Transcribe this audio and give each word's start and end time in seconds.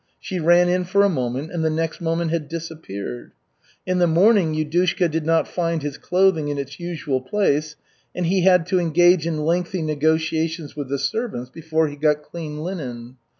She 0.19 0.39
ran 0.39 0.67
in 0.67 0.85
for 0.85 1.03
a 1.03 1.09
moment 1.09 1.51
and 1.51 1.63
the 1.63 1.69
next 1.69 2.01
moment 2.01 2.31
had 2.31 2.47
disappeared. 2.47 3.33
In 3.85 3.99
the 3.99 4.07
morning 4.07 4.55
Yudushka 4.55 5.11
did 5.11 5.27
not 5.27 5.47
find 5.47 5.83
his 5.83 5.99
clothing 5.99 6.47
in 6.47 6.57
its 6.57 6.79
usual 6.79 7.21
place, 7.21 7.75
and 8.15 8.25
he 8.25 8.41
had 8.41 8.65
to 8.65 8.79
engage 8.79 9.27
in 9.27 9.45
lengthy 9.45 9.83
negotiations 9.83 10.75
with 10.75 10.89
the 10.89 10.97
servants 10.97 11.51
before 11.51 11.87
he 11.87 11.95
got 11.97 12.23
clean 12.23 12.63
linen. 12.63 13.17